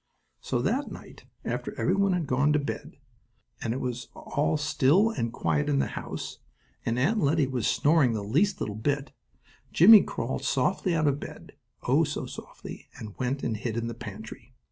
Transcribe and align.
So 0.39 0.63
that 0.63 0.91
night, 0.91 1.25
after 1.45 1.79
every 1.79 1.93
one 1.93 2.13
had 2.13 2.25
gone 2.25 2.53
to 2.53 2.57
bed, 2.59 2.97
and 3.61 3.71
it 3.71 3.79
was 3.79 4.07
all 4.15 4.57
still 4.57 5.11
and 5.11 5.31
quiet 5.31 5.69
in 5.69 5.77
the 5.77 5.89
house, 5.93 6.39
and 6.83 6.97
Aunt 6.97 7.19
Lettie 7.19 7.45
was 7.45 7.67
snoring 7.67 8.13
the 8.13 8.23
least 8.23 8.59
little 8.59 8.73
bit, 8.75 9.11
Jimmie 9.71 10.01
crawled 10.01 10.43
softly 10.43 10.95
out 10.95 11.05
of 11.05 11.19
bed. 11.19 11.51
Oh, 11.83 12.03
so 12.03 12.25
softly, 12.25 12.87
and 12.97 13.15
went 13.19 13.43
and 13.43 13.55
hid 13.55 13.77
in 13.77 13.85
the 13.85 13.93
pantry. 13.93 14.55